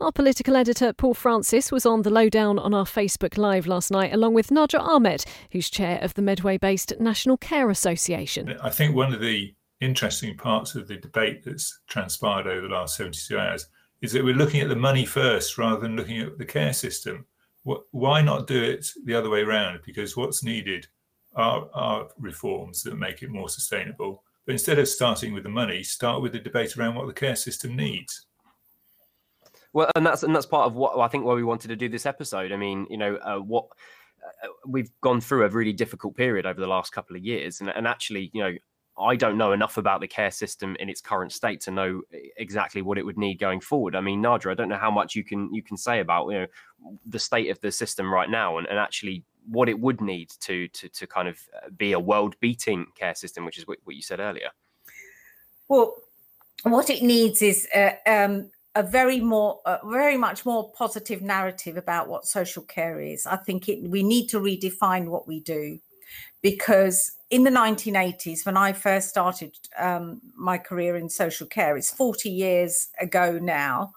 Our 0.00 0.10
political 0.12 0.56
editor, 0.56 0.92
Paul 0.92 1.14
Francis, 1.14 1.70
was 1.70 1.86
on 1.86 2.02
the 2.02 2.10
lowdown 2.10 2.58
on 2.58 2.74
our 2.74 2.84
Facebook 2.84 3.38
Live 3.38 3.68
last 3.68 3.92
night, 3.92 4.12
along 4.12 4.34
with 4.34 4.48
Nadra 4.48 4.80
Ahmed, 4.80 5.24
who's 5.52 5.70
chair 5.70 6.00
of 6.02 6.14
the 6.14 6.22
Medway 6.22 6.58
based 6.58 6.94
National 6.98 7.36
Care 7.36 7.70
Association. 7.70 8.58
I 8.60 8.70
think 8.70 8.96
one 8.96 9.14
of 9.14 9.20
the 9.20 9.54
interesting 9.84 10.36
parts 10.36 10.74
of 10.74 10.88
the 10.88 10.96
debate 10.96 11.44
that's 11.44 11.80
transpired 11.86 12.46
over 12.46 12.62
the 12.62 12.74
last 12.74 12.96
72 12.96 13.38
hours 13.38 13.66
is 14.02 14.12
that 14.12 14.24
we're 14.24 14.34
looking 14.34 14.60
at 14.60 14.68
the 14.68 14.76
money 14.76 15.04
first 15.04 15.56
rather 15.58 15.80
than 15.80 15.96
looking 15.96 16.20
at 16.20 16.38
the 16.38 16.44
care 16.44 16.72
system. 16.72 17.24
Why 17.62 18.20
not 18.20 18.46
do 18.46 18.62
it 18.62 18.86
the 19.04 19.14
other 19.14 19.30
way 19.30 19.40
around? 19.40 19.80
Because 19.86 20.16
what's 20.16 20.44
needed 20.44 20.86
are, 21.34 21.68
are 21.72 22.08
reforms 22.18 22.82
that 22.82 22.96
make 22.96 23.22
it 23.22 23.30
more 23.30 23.48
sustainable. 23.48 24.22
But 24.44 24.52
instead 24.52 24.78
of 24.78 24.88
starting 24.88 25.32
with 25.32 25.44
the 25.44 25.48
money, 25.48 25.82
start 25.82 26.20
with 26.20 26.32
the 26.32 26.38
debate 26.38 26.76
around 26.76 26.96
what 26.96 27.06
the 27.06 27.14
care 27.14 27.36
system 27.36 27.74
needs. 27.74 28.26
Well, 29.72 29.90
and 29.96 30.06
that's 30.06 30.22
and 30.22 30.34
that's 30.34 30.46
part 30.46 30.66
of 30.66 30.74
what 30.74 30.96
I 30.98 31.08
think 31.08 31.24
why 31.24 31.34
we 31.34 31.42
wanted 31.42 31.68
to 31.68 31.76
do 31.76 31.88
this 31.88 32.06
episode. 32.06 32.52
I 32.52 32.56
mean, 32.56 32.86
you 32.90 32.96
know, 32.96 33.16
uh, 33.16 33.38
what 33.38 33.64
uh, 34.44 34.48
we've 34.66 34.90
gone 35.00 35.20
through 35.20 35.44
a 35.44 35.48
really 35.48 35.72
difficult 35.72 36.14
period 36.14 36.46
over 36.46 36.60
the 36.60 36.66
last 36.66 36.92
couple 36.92 37.16
of 37.16 37.24
years, 37.24 37.60
and, 37.60 37.70
and 37.70 37.86
actually, 37.86 38.30
you 38.34 38.42
know, 38.42 38.52
I 38.98 39.16
don't 39.16 39.36
know 39.36 39.52
enough 39.52 39.76
about 39.76 40.00
the 40.00 40.06
care 40.06 40.30
system 40.30 40.76
in 40.78 40.88
its 40.88 41.00
current 41.00 41.32
state 41.32 41.60
to 41.62 41.70
know 41.70 42.02
exactly 42.36 42.80
what 42.80 42.98
it 42.98 43.04
would 43.04 43.18
need 43.18 43.38
going 43.38 43.60
forward. 43.60 43.96
I 43.96 44.00
mean, 44.00 44.20
Nadia, 44.20 44.52
I 44.52 44.54
don't 44.54 44.68
know 44.68 44.76
how 44.76 44.90
much 44.90 45.14
you 45.14 45.24
can 45.24 45.52
you 45.52 45.62
can 45.62 45.76
say 45.76 46.00
about 46.00 46.28
you 46.28 46.40
know 46.40 46.46
the 47.06 47.18
state 47.18 47.50
of 47.50 47.60
the 47.60 47.72
system 47.72 48.12
right 48.12 48.30
now, 48.30 48.58
and, 48.58 48.66
and 48.68 48.78
actually 48.78 49.24
what 49.48 49.68
it 49.68 49.78
would 49.78 50.00
need 50.00 50.30
to 50.40 50.68
to 50.68 50.88
to 50.88 51.06
kind 51.06 51.28
of 51.28 51.38
uh, 51.56 51.70
be 51.76 51.92
a 51.92 52.00
world 52.00 52.36
beating 52.40 52.86
care 52.94 53.14
system, 53.14 53.44
which 53.44 53.58
is 53.58 53.66
what, 53.66 53.78
what 53.84 53.96
you 53.96 54.02
said 54.02 54.20
earlier. 54.20 54.50
Well, 55.68 55.94
what 56.62 56.90
it 56.90 57.02
needs 57.02 57.42
is 57.42 57.66
uh, 57.74 57.92
um, 58.06 58.50
a 58.74 58.82
very 58.82 59.20
more 59.20 59.60
uh, 59.66 59.78
very 59.84 60.16
much 60.16 60.44
more 60.46 60.70
positive 60.72 61.22
narrative 61.22 61.76
about 61.76 62.08
what 62.08 62.26
social 62.26 62.62
care 62.62 63.00
is 63.00 63.26
i 63.26 63.36
think 63.36 63.68
it 63.68 63.82
we 63.88 64.02
need 64.02 64.26
to 64.26 64.40
redefine 64.40 65.06
what 65.06 65.28
we 65.28 65.40
do 65.40 65.78
because 66.42 67.12
in 67.34 67.42
the 67.42 67.50
1980s 67.50 68.46
when 68.46 68.56
i 68.56 68.72
first 68.72 69.08
started 69.08 69.52
um, 69.76 70.20
my 70.36 70.56
career 70.56 70.96
in 70.96 71.08
social 71.08 71.48
care 71.48 71.76
it's 71.76 71.90
40 71.90 72.30
years 72.30 72.88
ago 73.00 73.40
now 73.42 73.92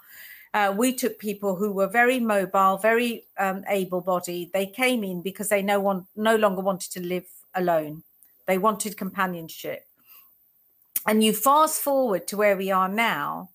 uh, 0.56 0.74
we 0.76 0.92
took 0.92 1.20
people 1.20 1.56
who 1.56 1.72
were 1.72 1.86
very 1.88 2.20
mobile 2.20 2.78
very 2.78 3.26
um, 3.38 3.64
able-bodied. 3.68 4.52
They 4.54 4.66
came 4.66 5.04
in 5.04 5.22
because 5.22 5.50
they 5.50 5.62
no 5.62 5.80
one 5.80 6.08
no 6.16 6.36
longer 6.36 6.62
wanted 6.62 6.92
to 6.94 7.02
live 7.02 7.28
alone. 7.54 8.02
They 8.48 8.58
wanted 8.58 8.98
companionship. 8.98 9.86
And 11.06 11.24
you 11.24 11.34
fast 11.34 11.82
forward 11.82 12.26
to 12.28 12.38
where 12.38 12.58
we 12.58 12.72
are 12.72 12.90
now 12.90 13.50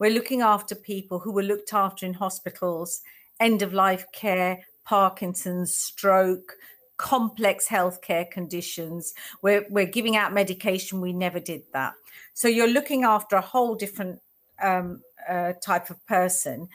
we're 0.00 0.10
looking 0.10 0.40
after 0.40 0.74
people 0.74 1.18
who 1.18 1.30
were 1.30 1.42
looked 1.42 1.74
after 1.74 2.06
in 2.06 2.14
hospitals, 2.14 3.02
end 3.38 3.60
of 3.60 3.74
life 3.74 4.06
care, 4.12 4.64
Parkinson's, 4.84 5.76
stroke, 5.76 6.56
complex 7.00 7.66
healthcare 7.66 8.30
conditions. 8.30 9.14
We're, 9.40 9.64
we're 9.70 9.86
giving 9.86 10.16
out 10.16 10.34
medication. 10.34 11.00
We 11.00 11.14
never 11.14 11.40
did 11.40 11.62
that. 11.72 11.94
So 12.34 12.46
you're 12.46 12.68
looking 12.68 13.04
after 13.04 13.36
a 13.36 13.40
whole 13.40 13.74
different 13.74 14.20
um, 14.62 15.00
uh, 15.26 15.54
type 15.64 15.88
of 15.88 16.04
person. 16.06 16.68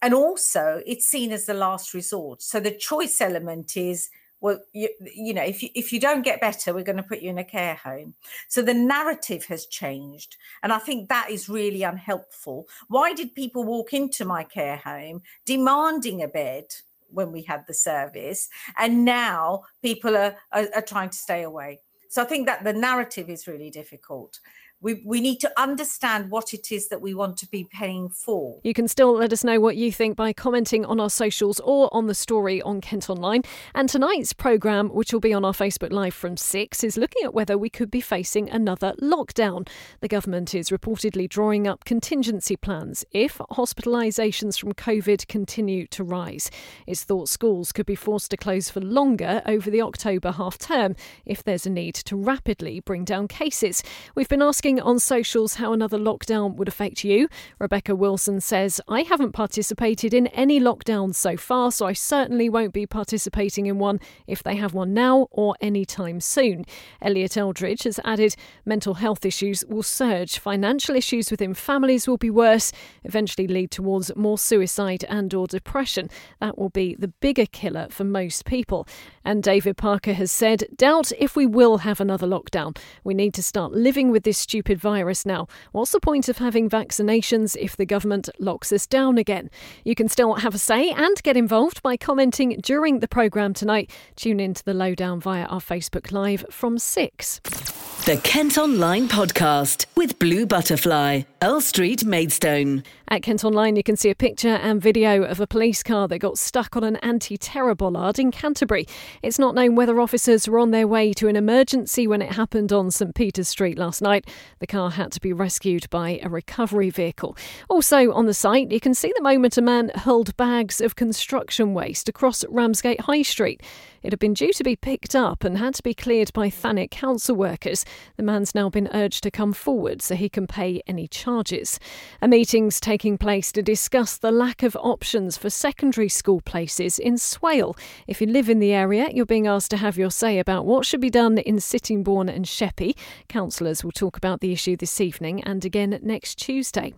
And 0.00 0.14
also, 0.14 0.82
it's 0.86 1.06
seen 1.06 1.30
as 1.30 1.44
the 1.44 1.54
last 1.54 1.92
resort. 1.92 2.40
So 2.40 2.58
the 2.58 2.70
choice 2.70 3.20
element 3.20 3.76
is 3.76 4.08
well 4.40 4.58
you, 4.72 4.88
you 5.14 5.32
know 5.32 5.42
if 5.42 5.62
you 5.62 5.70
if 5.74 5.92
you 5.94 5.98
don't 5.98 6.20
get 6.22 6.42
better 6.42 6.74
we're 6.74 6.84
going 6.84 6.98
to 6.98 7.02
put 7.02 7.22
you 7.22 7.30
in 7.30 7.38
a 7.38 7.44
care 7.44 7.74
home 7.74 8.12
so 8.48 8.60
the 8.60 8.74
narrative 8.74 9.46
has 9.46 9.64
changed 9.64 10.36
and 10.62 10.74
i 10.74 10.78
think 10.78 11.08
that 11.08 11.30
is 11.30 11.48
really 11.48 11.82
unhelpful 11.82 12.66
why 12.88 13.14
did 13.14 13.34
people 13.34 13.64
walk 13.64 13.94
into 13.94 14.26
my 14.26 14.44
care 14.44 14.76
home 14.76 15.22
demanding 15.46 16.22
a 16.22 16.28
bed 16.28 16.66
when 17.10 17.32
we 17.32 17.42
had 17.42 17.64
the 17.66 17.74
service 17.74 18.48
and 18.78 19.04
now 19.04 19.62
people 19.82 20.16
are, 20.16 20.36
are, 20.52 20.68
are 20.74 20.82
trying 20.82 21.10
to 21.10 21.16
stay 21.16 21.42
away. 21.42 21.80
So 22.08 22.22
i 22.22 22.24
think 22.24 22.46
that 22.46 22.64
the 22.64 22.72
narrative 22.72 23.28
is 23.28 23.46
really 23.46 23.70
difficult 23.70 24.38
we, 24.80 25.02
we 25.06 25.20
need 25.20 25.40
to 25.40 25.50
understand 25.60 26.30
what 26.30 26.52
it 26.52 26.70
is 26.70 26.88
that 26.88 27.00
we 27.00 27.14
want 27.14 27.38
to 27.38 27.48
be 27.48 27.66
paying 27.72 28.08
for. 28.10 28.60
You 28.62 28.74
can 28.74 28.88
still 28.88 29.14
let 29.14 29.32
us 29.32 29.42
know 29.42 29.58
what 29.58 29.76
you 29.76 29.90
think 29.90 30.16
by 30.16 30.32
commenting 30.32 30.84
on 30.84 31.00
our 31.00 31.08
socials 31.08 31.60
or 31.60 31.92
on 31.94 32.06
the 32.06 32.14
story 32.14 32.60
on 32.60 32.80
Kent 32.80 33.08
Online. 33.08 33.42
And 33.74 33.88
tonight's 33.88 34.32
programme, 34.32 34.88
which 34.90 35.12
will 35.12 35.20
be 35.20 35.32
on 35.32 35.44
our 35.44 35.54
Facebook 35.54 35.92
Live 35.92 36.14
from 36.14 36.36
6, 36.36 36.84
is 36.84 36.96
looking 36.98 37.24
at 37.24 37.32
whether 37.32 37.56
we 37.56 37.70
could 37.70 37.90
be 37.90 38.02
facing 38.02 38.50
another 38.50 38.94
lockdown. 39.00 39.66
The 40.00 40.08
government 40.08 40.54
is 40.54 40.68
reportedly 40.68 41.28
drawing 41.28 41.66
up 41.66 41.84
contingency 41.84 42.56
plans 42.56 43.04
if 43.12 43.38
hospitalisations 43.38 44.60
from 44.60 44.74
COVID 44.74 45.26
continue 45.26 45.86
to 45.88 46.04
rise. 46.04 46.50
It's 46.86 47.02
thought 47.02 47.28
schools 47.28 47.72
could 47.72 47.86
be 47.86 47.94
forced 47.94 48.30
to 48.32 48.36
close 48.36 48.68
for 48.68 48.80
longer 48.80 49.40
over 49.46 49.70
the 49.70 49.82
October 49.82 50.32
half 50.32 50.58
term 50.58 50.96
if 51.24 51.42
there's 51.42 51.66
a 51.66 51.70
need 51.70 51.94
to 51.94 52.16
rapidly 52.16 52.80
bring 52.80 53.04
down 53.04 53.26
cases. 53.26 53.82
We've 54.14 54.28
been 54.28 54.42
asking 54.42 54.65
asking 54.66 54.80
on 54.80 54.98
socials 54.98 55.54
how 55.54 55.72
another 55.72 55.96
lockdown 55.96 56.56
would 56.56 56.66
affect 56.66 57.04
you. 57.04 57.28
Rebecca 57.60 57.94
Wilson 57.94 58.40
says, 58.40 58.80
I 58.88 59.02
haven't 59.02 59.30
participated 59.30 60.12
in 60.12 60.26
any 60.28 60.58
lockdowns 60.58 61.14
so 61.14 61.36
far, 61.36 61.70
so 61.70 61.86
I 61.86 61.92
certainly 61.92 62.48
won't 62.48 62.72
be 62.72 62.84
participating 62.84 63.66
in 63.66 63.78
one 63.78 64.00
if 64.26 64.42
they 64.42 64.56
have 64.56 64.74
one 64.74 64.92
now 64.92 65.28
or 65.30 65.54
anytime 65.60 66.18
soon. 66.20 66.64
Elliot 67.00 67.36
Eldridge 67.36 67.84
has 67.84 68.00
added, 68.04 68.34
mental 68.64 68.94
health 68.94 69.24
issues 69.24 69.64
will 69.68 69.84
surge, 69.84 70.40
financial 70.40 70.96
issues 70.96 71.30
within 71.30 71.54
families 71.54 72.08
will 72.08 72.16
be 72.16 72.30
worse, 72.30 72.72
eventually 73.04 73.46
lead 73.46 73.70
towards 73.70 74.10
more 74.16 74.36
suicide 74.36 75.04
and 75.08 75.32
or 75.32 75.46
depression. 75.46 76.10
That 76.40 76.58
will 76.58 76.70
be 76.70 76.96
the 76.98 77.12
bigger 77.20 77.46
killer 77.46 77.86
for 77.88 78.02
most 78.02 78.44
people. 78.44 78.88
And 79.24 79.44
David 79.44 79.76
Parker 79.76 80.14
has 80.14 80.32
said, 80.32 80.64
doubt 80.76 81.12
if 81.20 81.36
we 81.36 81.46
will 81.46 81.78
have 81.78 82.00
another 82.00 82.26
lockdown. 82.26 82.76
We 83.04 83.14
need 83.14 83.32
to 83.34 83.44
start 83.44 83.70
living 83.70 84.10
with 84.10 84.24
this 84.24 84.38
stupid 84.56 84.80
virus 84.80 85.26
now. 85.26 85.46
What's 85.72 85.92
the 85.92 86.00
point 86.00 86.30
of 86.30 86.38
having 86.38 86.70
vaccinations 86.70 87.58
if 87.60 87.76
the 87.76 87.84
government 87.84 88.30
locks 88.38 88.72
us 88.72 88.86
down 88.86 89.18
again? 89.18 89.50
You 89.84 89.94
can 89.94 90.08
still 90.08 90.32
have 90.36 90.54
a 90.54 90.58
say 90.58 90.88
and 90.92 91.22
get 91.22 91.36
involved 91.36 91.82
by 91.82 91.98
commenting 91.98 92.58
during 92.62 93.00
the 93.00 93.08
programme 93.08 93.52
tonight. 93.52 93.90
Tune 94.16 94.40
in 94.40 94.54
to 94.54 94.64
the 94.64 94.72
lowdown 94.72 95.20
via 95.20 95.44
our 95.44 95.60
Facebook 95.60 96.10
Live 96.10 96.46
from 96.48 96.78
6. 96.78 97.95
The 98.06 98.18
Kent 98.18 98.56
Online 98.56 99.08
Podcast 99.08 99.86
with 99.96 100.20
Blue 100.20 100.46
Butterfly, 100.46 101.22
Earl 101.42 101.60
Street, 101.60 102.04
Maidstone. 102.04 102.84
At 103.08 103.22
Kent 103.22 103.44
Online, 103.44 103.74
you 103.74 103.82
can 103.82 103.96
see 103.96 104.10
a 104.10 104.14
picture 104.14 104.48
and 104.48 104.80
video 104.80 105.24
of 105.24 105.40
a 105.40 105.46
police 105.46 105.82
car 105.82 106.06
that 106.06 106.20
got 106.20 106.38
stuck 106.38 106.76
on 106.76 106.84
an 106.84 106.96
anti 106.96 107.36
terror 107.36 107.74
bollard 107.74 108.20
in 108.20 108.30
Canterbury. 108.30 108.86
It's 109.24 109.40
not 109.40 109.56
known 109.56 109.74
whether 109.74 110.00
officers 110.00 110.48
were 110.48 110.60
on 110.60 110.70
their 110.70 110.86
way 110.86 111.12
to 111.14 111.26
an 111.26 111.34
emergency 111.34 112.06
when 112.06 112.22
it 112.22 112.30
happened 112.30 112.72
on 112.72 112.92
St 112.92 113.12
Peter's 113.12 113.48
Street 113.48 113.76
last 113.76 114.00
night. 114.00 114.28
The 114.60 114.68
car 114.68 114.90
had 114.92 115.10
to 115.10 115.20
be 115.20 115.32
rescued 115.32 115.90
by 115.90 116.20
a 116.22 116.28
recovery 116.28 116.90
vehicle. 116.90 117.36
Also 117.68 118.12
on 118.12 118.26
the 118.26 118.34
site, 118.34 118.70
you 118.70 118.78
can 118.78 118.94
see 118.94 119.12
the 119.16 119.22
moment 119.22 119.58
a 119.58 119.62
man 119.62 119.90
hurled 119.96 120.36
bags 120.36 120.80
of 120.80 120.94
construction 120.94 121.74
waste 121.74 122.08
across 122.08 122.44
Ramsgate 122.48 123.00
High 123.00 123.22
Street. 123.22 123.62
It 124.06 124.12
had 124.12 124.20
been 124.20 124.34
due 124.34 124.52
to 124.52 124.62
be 124.62 124.76
picked 124.76 125.16
up 125.16 125.42
and 125.42 125.58
had 125.58 125.74
to 125.74 125.82
be 125.82 125.92
cleared 125.92 126.32
by 126.32 126.48
Thanet 126.48 126.92
council 126.92 127.34
workers. 127.34 127.84
The 128.16 128.22
man's 128.22 128.54
now 128.54 128.70
been 128.70 128.88
urged 128.94 129.24
to 129.24 129.32
come 129.32 129.52
forward 129.52 130.00
so 130.00 130.14
he 130.14 130.28
can 130.28 130.46
pay 130.46 130.80
any 130.86 131.08
charges. 131.08 131.80
A 132.22 132.28
meeting's 132.28 132.78
taking 132.78 133.18
place 133.18 133.50
to 133.50 133.62
discuss 133.62 134.16
the 134.16 134.30
lack 134.30 134.62
of 134.62 134.76
options 134.76 135.36
for 135.36 135.50
secondary 135.50 136.08
school 136.08 136.40
places 136.40 137.00
in 137.00 137.18
Swale. 137.18 137.74
If 138.06 138.20
you 138.20 138.28
live 138.28 138.48
in 138.48 138.60
the 138.60 138.72
area, 138.72 139.08
you're 139.12 139.26
being 139.26 139.48
asked 139.48 139.72
to 139.72 139.76
have 139.76 139.98
your 139.98 140.12
say 140.12 140.38
about 140.38 140.66
what 140.66 140.86
should 140.86 141.00
be 141.00 141.10
done 141.10 141.38
in 141.38 141.58
Sittingbourne 141.58 142.28
and 142.28 142.46
Sheppey. 142.46 142.96
Councillors 143.28 143.82
will 143.82 143.90
talk 143.90 144.16
about 144.16 144.40
the 144.40 144.52
issue 144.52 144.76
this 144.76 145.00
evening 145.00 145.42
and 145.42 145.64
again 145.64 145.98
next 146.00 146.36
Tuesday. 146.36 146.94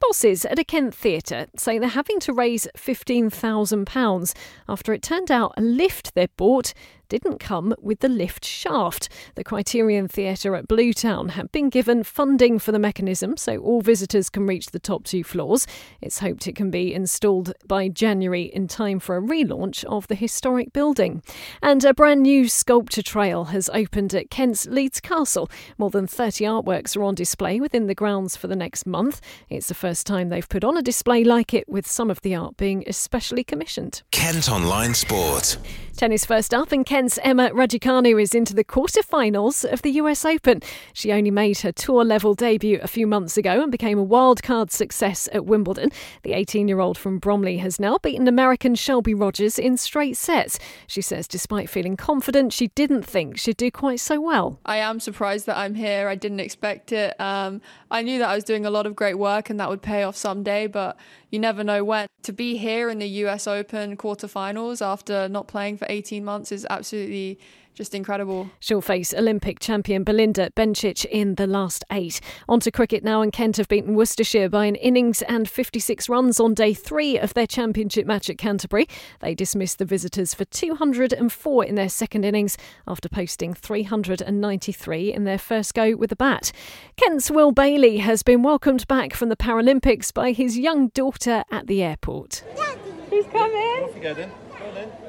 Bosses 0.00 0.44
at 0.44 0.58
a 0.58 0.64
Kent 0.64 0.94
theatre 0.94 1.46
say 1.56 1.78
they're 1.78 1.88
having 1.88 2.20
to 2.20 2.32
raise 2.32 2.68
£15,000 2.76 4.34
after 4.68 4.92
it 4.92 5.02
turned 5.02 5.30
out 5.30 5.52
a 5.56 5.62
lift 5.62 6.14
they 6.14 6.26
bought 6.36 6.74
didn't 7.08 7.38
come 7.38 7.74
with 7.80 8.00
the 8.00 8.08
lift 8.08 8.44
shaft. 8.44 9.08
The 9.34 9.44
Criterion 9.44 10.08
Theatre 10.08 10.54
at 10.54 10.68
Bluetown 10.68 11.30
had 11.30 11.52
been 11.52 11.68
given 11.68 12.02
funding 12.02 12.58
for 12.58 12.72
the 12.72 12.78
mechanism 12.78 13.36
so 13.36 13.58
all 13.58 13.80
visitors 13.80 14.28
can 14.28 14.46
reach 14.46 14.66
the 14.66 14.78
top 14.78 15.04
two 15.04 15.24
floors. 15.24 15.66
It's 16.00 16.20
hoped 16.20 16.46
it 16.46 16.56
can 16.56 16.70
be 16.70 16.92
installed 16.92 17.52
by 17.66 17.88
January 17.88 18.44
in 18.44 18.68
time 18.68 18.98
for 19.00 19.16
a 19.16 19.22
relaunch 19.22 19.84
of 19.84 20.08
the 20.08 20.14
historic 20.14 20.72
building. 20.72 21.22
And 21.62 21.84
a 21.84 21.94
brand 21.94 22.22
new 22.22 22.48
sculpture 22.48 23.02
trail 23.02 23.44
has 23.46 23.68
opened 23.70 24.14
at 24.14 24.30
Kent's 24.30 24.66
Leeds 24.66 25.00
Castle. 25.00 25.50
More 25.78 25.90
than 25.90 26.06
30 26.06 26.44
artworks 26.44 26.96
are 26.96 27.02
on 27.02 27.14
display 27.14 27.60
within 27.60 27.86
the 27.86 27.94
grounds 27.94 28.36
for 28.36 28.46
the 28.46 28.56
next 28.56 28.86
month. 28.86 29.20
It's 29.48 29.68
the 29.68 29.74
first 29.74 30.06
time 30.06 30.28
they've 30.28 30.48
put 30.48 30.64
on 30.64 30.76
a 30.76 30.82
display 30.82 31.24
like 31.24 31.54
it, 31.54 31.68
with 31.68 31.86
some 31.86 32.10
of 32.10 32.20
the 32.22 32.34
art 32.34 32.56
being 32.56 32.84
especially 32.86 33.44
commissioned. 33.44 34.02
Kent 34.10 34.50
Online 34.50 34.94
Sport. 34.94 35.58
Tennis 35.96 36.26
first 36.26 36.52
up, 36.52 36.72
and 36.72 36.84
Kent's 36.84 37.18
Emma 37.22 37.50
Raducanu 37.50 38.20
is 38.20 38.34
into 38.34 38.54
the 38.54 38.62
quarter-finals 38.62 39.64
of 39.64 39.80
the 39.80 39.92
US 39.92 40.26
Open. 40.26 40.60
She 40.92 41.10
only 41.10 41.30
made 41.30 41.60
her 41.60 41.72
tour 41.72 42.04
level 42.04 42.34
debut 42.34 42.78
a 42.82 42.86
few 42.86 43.06
months 43.06 43.38
ago 43.38 43.62
and 43.62 43.72
became 43.72 43.98
a 43.98 44.06
wildcard 44.06 44.70
success 44.70 45.26
at 45.32 45.46
Wimbledon. 45.46 45.90
The 46.22 46.34
18 46.34 46.68
year 46.68 46.80
old 46.80 46.98
from 46.98 47.18
Bromley 47.18 47.56
has 47.58 47.80
now 47.80 47.96
beaten 47.96 48.28
American 48.28 48.74
Shelby 48.74 49.14
Rogers 49.14 49.58
in 49.58 49.78
straight 49.78 50.18
sets. 50.18 50.58
She 50.86 51.00
says, 51.00 51.26
despite 51.26 51.70
feeling 51.70 51.96
confident, 51.96 52.52
she 52.52 52.68
didn't 52.68 53.04
think 53.04 53.38
she'd 53.38 53.56
do 53.56 53.70
quite 53.70 54.00
so 54.00 54.20
well. 54.20 54.60
I 54.66 54.76
am 54.76 55.00
surprised 55.00 55.46
that 55.46 55.56
I'm 55.56 55.74
here. 55.74 56.08
I 56.08 56.14
didn't 56.14 56.40
expect 56.40 56.92
it. 56.92 57.18
Um, 57.18 57.62
I 57.90 58.02
knew 58.02 58.18
that 58.18 58.28
I 58.28 58.34
was 58.34 58.44
doing 58.44 58.66
a 58.66 58.70
lot 58.70 58.86
of 58.86 58.94
great 58.94 59.18
work 59.18 59.48
and 59.48 59.58
that 59.60 59.70
would 59.70 59.80
pay 59.80 60.02
off 60.02 60.16
someday, 60.16 60.66
but 60.66 60.98
you 61.30 61.38
never 61.38 61.64
know 61.64 61.82
when. 61.84 62.06
To 62.22 62.32
be 62.32 62.56
here 62.56 62.90
in 62.90 62.98
the 62.98 63.08
US 63.24 63.46
Open 63.46 63.96
quarterfinals 63.96 64.84
after 64.84 65.28
not 65.28 65.46
playing 65.46 65.76
for 65.78 65.85
18 65.88 66.24
months 66.24 66.52
is 66.52 66.66
absolutely 66.68 67.38
just 67.76 67.94
incredible. 67.94 68.50
She'll 68.58 68.80
face 68.80 69.12
Olympic 69.12 69.60
champion 69.60 70.02
Belinda 70.02 70.50
Bencic 70.56 71.04
in 71.04 71.34
the 71.34 71.46
last 71.46 71.84
eight. 71.92 72.20
On 72.48 72.58
to 72.60 72.70
cricket 72.70 73.04
now, 73.04 73.20
and 73.20 73.30
Kent 73.30 73.58
have 73.58 73.68
beaten 73.68 73.94
Worcestershire 73.94 74.48
by 74.48 74.64
an 74.64 74.76
innings 74.76 75.20
and 75.22 75.48
56 75.48 76.08
runs 76.08 76.40
on 76.40 76.54
day 76.54 76.72
three 76.72 77.18
of 77.18 77.34
their 77.34 77.46
championship 77.46 78.06
match 78.06 78.30
at 78.30 78.38
Canterbury. 78.38 78.88
They 79.20 79.34
dismissed 79.34 79.78
the 79.78 79.84
visitors 79.84 80.32
for 80.32 80.46
204 80.46 81.64
in 81.64 81.74
their 81.74 81.90
second 81.90 82.24
innings 82.24 82.56
after 82.88 83.10
posting 83.10 83.52
393 83.52 85.12
in 85.12 85.24
their 85.24 85.38
first 85.38 85.74
go 85.74 85.94
with 85.94 86.10
the 86.10 86.16
bat. 86.16 86.52
Kent's 86.96 87.30
Will 87.30 87.52
Bailey 87.52 87.98
has 87.98 88.22
been 88.22 88.42
welcomed 88.42 88.86
back 88.88 89.12
from 89.12 89.28
the 89.28 89.36
Paralympics 89.36 90.12
by 90.14 90.32
his 90.32 90.58
young 90.58 90.88
daughter 90.88 91.44
at 91.50 91.66
the 91.66 91.82
airport. 91.82 92.42
Daddy. 92.56 92.80
He's 93.10 93.26
coming. 93.26 93.84
Off 93.84 93.94
you 93.94 94.02
go 94.02 94.14
then. 94.14 94.30
Go 94.58 94.72
then. 94.72 95.05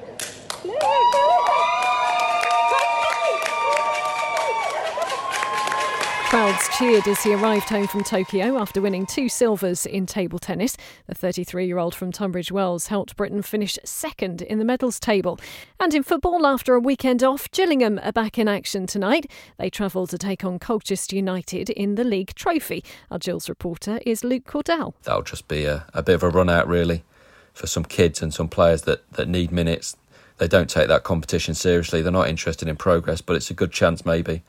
Crowds 6.30 6.68
cheered 6.78 7.08
as 7.08 7.24
he 7.24 7.34
arrived 7.34 7.70
home 7.70 7.88
from 7.88 8.04
Tokyo 8.04 8.60
after 8.60 8.82
winning 8.82 9.06
two 9.06 9.30
silvers 9.30 9.86
in 9.86 10.06
table 10.06 10.38
tennis. 10.40 10.76
The 11.08 11.16
33 11.16 11.66
year 11.66 11.78
old 11.78 11.96
from 11.96 12.12
Tunbridge 12.12 12.52
Wells 12.52 12.88
helped 12.88 13.16
Britain 13.16 13.42
finish 13.42 13.80
second 13.86 14.42
in 14.42 14.60
the 14.60 14.66
medals 14.66 15.00
table. 15.00 15.40
And 15.80 15.94
in 15.94 16.04
football, 16.04 16.46
after 16.46 16.74
a 16.76 16.82
weekend 16.82 17.24
off, 17.24 17.50
Gillingham 17.52 17.98
are 18.04 18.12
back 18.12 18.38
in 18.38 18.50
action 18.50 18.88
tonight. 18.88 19.32
They 19.58 19.70
travel 19.70 20.06
to 20.06 20.18
take 20.18 20.44
on 20.44 20.60
Colchester 20.60 21.16
United 21.16 21.70
in 21.70 21.96
the 21.96 22.04
league 22.04 22.36
trophy. 22.36 22.84
Our 23.10 23.20
Gills 23.20 23.48
reporter 23.48 24.02
is 24.06 24.26
Luke 24.26 24.44
Cordell. 24.44 24.96
That'll 25.04 25.22
just 25.22 25.48
be 25.48 25.64
a, 25.64 25.86
a 25.94 26.04
bit 26.04 26.16
of 26.16 26.24
a 26.24 26.30
run 26.30 26.50
out, 26.50 26.68
really, 26.68 27.04
for 27.54 27.68
some 27.68 27.86
kids 27.86 28.22
and 28.22 28.34
some 28.34 28.50
players 28.50 28.82
that, 28.82 29.10
that 29.14 29.30
need 29.30 29.54
minutes. 29.54 29.96
They 30.38 30.48
don't 30.48 30.70
take 30.70 30.88
that 30.88 31.04
competition 31.04 31.54
seriously. 31.56 32.02
They're 32.02 32.12
not 32.12 32.30
interested 32.30 32.68
in 32.68 32.76
progress, 32.76 33.22
but 33.22 33.36
it's 33.36 33.50
a 33.50 33.56
good 33.56 33.72
chance, 33.72 34.06
maybe 34.06 34.44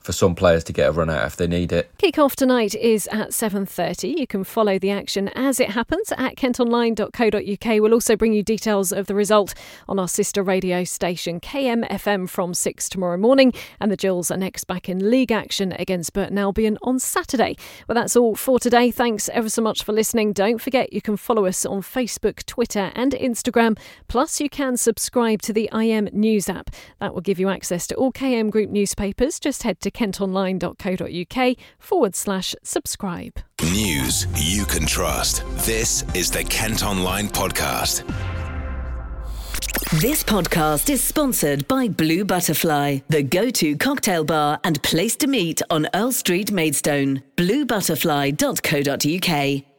for 0.00 0.12
some 0.12 0.34
players 0.34 0.64
to 0.64 0.72
get 0.72 0.88
a 0.88 0.92
run 0.92 1.10
out 1.10 1.26
if 1.26 1.36
they 1.36 1.46
need 1.46 1.72
it. 1.72 1.90
Kick-off 1.98 2.34
tonight 2.34 2.74
is 2.74 3.06
at 3.08 3.30
7.30. 3.30 4.18
You 4.18 4.26
can 4.26 4.44
follow 4.44 4.78
the 4.78 4.90
action 4.90 5.28
as 5.34 5.60
it 5.60 5.70
happens 5.70 6.12
at 6.16 6.36
kentonline.co.uk. 6.36 7.80
We'll 7.80 7.92
also 7.92 8.16
bring 8.16 8.32
you 8.32 8.42
details 8.42 8.92
of 8.92 9.06
the 9.06 9.14
result 9.14 9.54
on 9.88 9.98
our 9.98 10.08
sister 10.08 10.42
radio 10.42 10.84
station 10.84 11.40
KMFM 11.40 12.28
from 12.28 12.54
6 12.54 12.88
tomorrow 12.88 13.18
morning. 13.18 13.52
And 13.78 13.92
the 13.92 13.96
Gills 13.96 14.30
are 14.30 14.38
next 14.38 14.64
back 14.64 14.88
in 14.88 15.10
league 15.10 15.32
action 15.32 15.72
against 15.72 16.12
Burton 16.12 16.38
Albion 16.38 16.78
on 16.82 16.98
Saturday. 16.98 17.56
Well, 17.86 17.94
that's 17.94 18.16
all 18.16 18.34
for 18.34 18.58
today. 18.58 18.90
Thanks 18.90 19.28
ever 19.30 19.50
so 19.50 19.60
much 19.60 19.82
for 19.84 19.92
listening. 19.92 20.32
Don't 20.32 20.60
forget 20.60 20.92
you 20.92 21.02
can 21.02 21.16
follow 21.16 21.44
us 21.44 21.66
on 21.66 21.82
Facebook, 21.82 22.46
Twitter 22.46 22.90
and 22.94 23.12
Instagram. 23.12 23.78
Plus, 24.08 24.40
you 24.40 24.48
can 24.48 24.76
subscribe 24.76 25.42
to 25.42 25.52
the 25.52 25.68
KM 25.72 26.12
News 26.12 26.48
app. 26.48 26.70
That 27.00 27.14
will 27.14 27.20
give 27.20 27.38
you 27.38 27.48
access 27.48 27.86
to 27.88 27.94
all 27.96 28.12
KM 28.12 28.50
Group 28.50 28.70
newspapers. 28.70 29.40
Just 29.40 29.64
head 29.64 29.80
to 29.90 29.98
kentonline.co.uk 29.98 31.56
forward 31.78 32.14
slash 32.14 32.54
subscribe. 32.62 33.32
News 33.62 34.26
you 34.36 34.64
can 34.64 34.86
trust. 34.86 35.44
This 35.66 36.04
is 36.14 36.30
the 36.30 36.44
Kent 36.44 36.84
Online 36.84 37.28
Podcast. 37.28 38.06
This 40.00 40.22
podcast 40.22 40.88
is 40.88 41.02
sponsored 41.02 41.66
by 41.66 41.88
Blue 41.88 42.24
Butterfly, 42.24 43.00
the 43.08 43.24
go 43.24 43.50
to 43.50 43.76
cocktail 43.76 44.22
bar 44.24 44.60
and 44.62 44.80
place 44.82 45.16
to 45.16 45.26
meet 45.26 45.60
on 45.68 45.88
Earl 45.94 46.12
Street, 46.12 46.52
Maidstone. 46.52 47.24
BlueButterfly.co.uk. 47.36 49.69